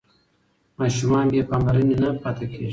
[0.79, 2.69] ماشومان بې پاملرنې نه پاتې کېږي.